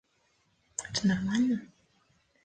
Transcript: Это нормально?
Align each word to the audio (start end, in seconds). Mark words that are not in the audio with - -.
Это 0.83 1.05
нормально? 1.09 1.61